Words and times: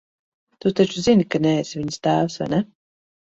Tu 0.63 0.71
taču 0.79 1.03
zini, 1.07 1.27
ka 1.35 1.41
neesi 1.47 1.79
viņas 1.81 2.01
tēvs, 2.09 2.39
vai 2.43 2.49
ne? 2.57 2.63